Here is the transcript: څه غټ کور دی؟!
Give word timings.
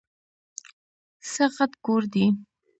څه 1.31 1.43
غټ 1.55 1.71
کور 1.85 2.01
دی؟! 2.13 2.25